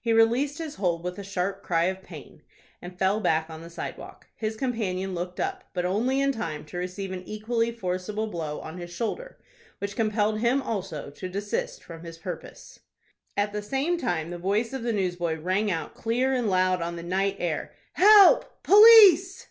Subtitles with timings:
[0.00, 2.42] He released his hold with a sharp cry of pain,
[2.82, 4.26] and fell back on the sidewalk.
[4.34, 8.78] His companion looked up, but only in time to receive an equally forcible blow on
[8.78, 9.38] his shoulder,
[9.78, 12.80] which compelled him also to desist from his purpose.
[13.36, 16.96] At the same time the voice of the newsboy rang out clear and loud on
[16.96, 18.64] the night air: "Help!
[18.64, 19.46] Police!"